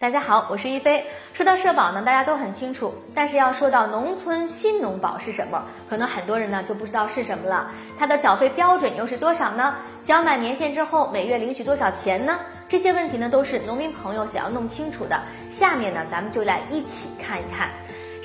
[0.00, 1.04] 大家好，我是一飞。
[1.32, 7.68] 说到社保呢，大家都很清楚，但是要说到农村新农保是什么，可能很多人呢就不知道是什么了。
[7.98, 9.74] 它的缴费标准又是多少呢？
[10.04, 12.38] 缴满年限之后，每月领取多少钱呢？
[12.68, 15.20] 这些问题呢，都是农民朋友想要弄清楚的。
[15.50, 17.68] 下面呢，咱们就来一起看一看。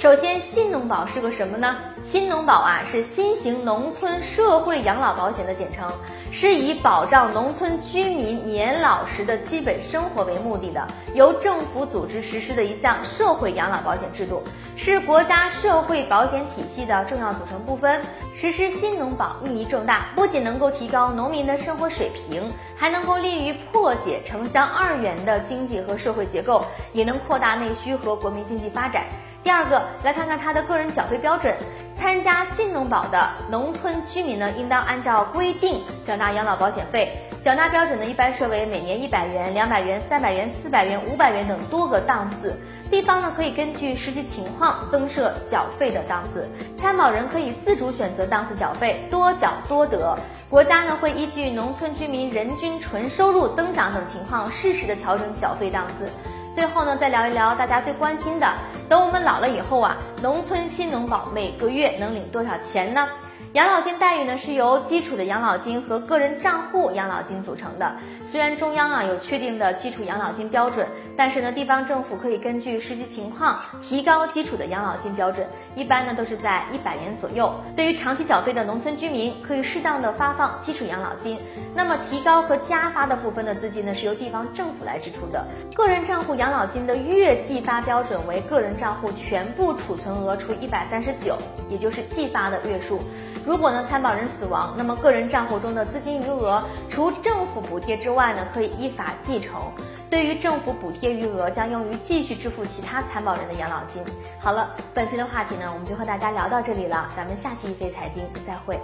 [0.04, 1.77] 首先，新农保是个什么呢？
[2.03, 5.89] 新农保啊，是新型农村社会养老保险的简称，
[6.30, 14.44] 是以保障农村居民年老时的基本生活为目的的，由政府组织实施的一项社会养老保险制度，
[14.75, 18.02] 是国家社会保险体系的重要组成部分。
[18.36, 29.06] 实施新农保意义重大，不仅能够提高农民的生活水平，还能够利于破解城乡二元的经济和社会结构，也能扩大内需和国民经济发展。
[29.44, 31.56] 第二个，来看看他的个人缴费标准。
[31.96, 37.16] 参加新农保的农村居民呢，应当按照规定缴纳养老保险费。
[37.44, 42.58] 缴纳标准呢，一般设为每年一百元、两百元、三百元、四百元、五百元等多个档次。
[42.89, 46.47] 地方呢，可以根据实际情况增设缴费的档次。
[46.77, 50.17] 参保人可以自主选择档次缴费，多缴多得。
[50.50, 56.09] 国家呢，会依据农村居民人均纯收入增长等情况，适时的调整缴费档次。
[56.55, 58.47] 最后呢，再聊一聊大家最关心的，
[58.88, 63.05] 等我们老了以后啊，农村新农保每个月能领多少钱呢？
[63.53, 67.95] 养老金待遇呢是由基础的养老金和个人账户养老金组成的。
[68.23, 77.53] 虽然中央啊有确定的基础养老金标准，但是呢地方政府可以根据实际情况提高基础的养老金标准，一般呢都是在一百元左右。
[77.75, 81.40] 对于长期缴费的农村居民，可以适当的发放基础养老金。
[81.75, 85.45] 那么提高和加发的部分的资金呢是由地方政府来支出的。
[85.75, 91.38] 个人账户养老金的月计发标准为个人账户全部储存额除一百三十九，
[91.70, 93.00] 也就是计发的月数。
[93.45, 99.62] 如果呢参保人死亡，那么个人账户中的资金余额除政府补贴之外呢，可以依法继承。
[100.09, 104.03] 对于政府补贴余额，将用于继续支付其他参保人的养老金。
[104.40, 108.80] 好了，本期的话题呢，我们就和大家聊到这里了，咱们下期一飞财经再会。